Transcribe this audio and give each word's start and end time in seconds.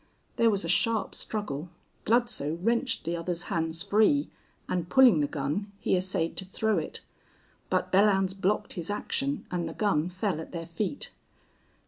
There 0.37 0.49
was 0.49 0.65
a 0.65 0.67
sharp 0.67 1.13
struggle. 1.13 1.69
Bludsoe 2.05 2.55
wrenched 2.55 3.03
the 3.03 3.15
other's 3.15 3.43
hands 3.53 3.83
free, 3.83 4.31
and, 4.67 4.89
pulling 4.89 5.19
the 5.19 5.27
gun, 5.27 5.71
he 5.79 5.95
essayed 5.95 6.35
to 6.37 6.45
throw 6.45 6.79
it. 6.79 7.01
But 7.69 7.91
Belllounds 7.91 8.33
blocked 8.33 8.73
his 8.73 8.89
action 8.89 9.45
and 9.51 9.69
the 9.69 9.73
gun 9.73 10.09
fell 10.09 10.41
at 10.41 10.53
their 10.53 10.65
feet. 10.65 11.11